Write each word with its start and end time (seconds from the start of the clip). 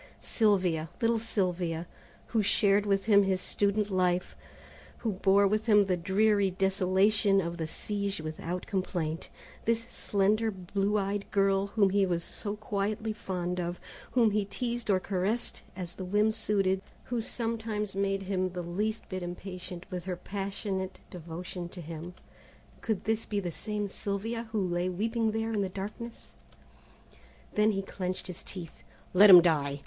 Sylvia, 0.19 0.89
little 0.99 1.19
Sylvia, 1.19 1.85
who 2.29 2.41
shared 2.41 2.87
with 2.87 3.05
him 3.05 3.21
his 3.21 3.39
student 3.39 3.91
life, 3.91 4.35
who 4.97 5.11
bore 5.11 5.45
with 5.45 5.67
him 5.67 5.83
the 5.83 5.95
dreary 5.95 6.49
desolation 6.49 7.39
of 7.39 7.57
the 7.57 7.67
siege 7.67 8.19
without 8.19 8.65
complaint, 8.65 9.29
this 9.65 9.81
slender 9.91 10.49
blue 10.49 10.97
eyed 10.97 11.29
girl 11.29 11.67
whom 11.67 11.91
he 11.91 12.03
was 12.07 12.23
so 12.23 12.55
quietly 12.55 13.13
fond 13.13 13.59
of, 13.59 13.79
whom 14.13 14.31
he 14.31 14.43
teased 14.43 14.89
or 14.89 14.99
caressed 14.99 15.61
as 15.75 15.93
the 15.93 16.03
whim 16.03 16.31
suited, 16.31 16.81
who 17.03 17.21
sometimes 17.21 17.93
made 17.93 18.23
him 18.23 18.49
the 18.53 18.63
least 18.63 19.07
bit 19.07 19.21
impatient 19.21 19.85
with 19.91 20.05
her 20.05 20.15
passionate 20.15 20.97
devotion 21.11 21.69
to 21.69 21.79
him, 21.79 22.15
could 22.81 23.03
this 23.03 23.23
be 23.27 23.39
the 23.39 23.51
same 23.51 23.87
Sylvia 23.87 24.49
who 24.51 24.67
lay 24.67 24.89
weeping 24.89 25.29
there 25.29 25.53
in 25.53 25.61
the 25.61 25.69
darkness? 25.69 26.31
Then 27.53 27.73
he 27.73 27.83
clinched 27.83 28.25
his 28.25 28.41
teeth. 28.41 28.81
"Let 29.13 29.29
him 29.29 29.43
die! 29.43 29.79